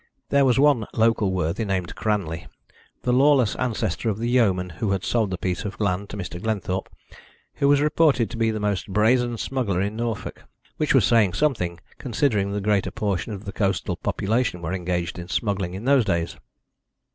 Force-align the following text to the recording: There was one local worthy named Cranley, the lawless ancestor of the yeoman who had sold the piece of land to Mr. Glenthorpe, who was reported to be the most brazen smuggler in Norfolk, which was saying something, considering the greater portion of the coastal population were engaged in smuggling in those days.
There 0.29 0.45
was 0.45 0.57
one 0.57 0.87
local 0.95 1.31
worthy 1.31 1.63
named 1.63 1.93
Cranley, 1.93 2.47
the 3.03 3.13
lawless 3.13 3.55
ancestor 3.57 4.09
of 4.09 4.17
the 4.17 4.31
yeoman 4.31 4.71
who 4.71 4.89
had 4.93 5.03
sold 5.03 5.29
the 5.29 5.37
piece 5.37 5.63
of 5.63 5.79
land 5.79 6.09
to 6.09 6.17
Mr. 6.17 6.41
Glenthorpe, 6.41 6.89
who 7.53 7.67
was 7.67 7.81
reported 7.81 8.27
to 8.31 8.37
be 8.37 8.49
the 8.49 8.59
most 8.59 8.87
brazen 8.87 9.37
smuggler 9.37 9.79
in 9.79 9.95
Norfolk, 9.95 10.43
which 10.77 10.95
was 10.95 11.05
saying 11.05 11.33
something, 11.33 11.79
considering 11.99 12.51
the 12.51 12.61
greater 12.61 12.89
portion 12.89 13.31
of 13.31 13.45
the 13.45 13.53
coastal 13.53 13.95
population 13.95 14.63
were 14.63 14.73
engaged 14.73 15.19
in 15.19 15.27
smuggling 15.27 15.75
in 15.75 15.85
those 15.85 16.03
days. 16.05 16.35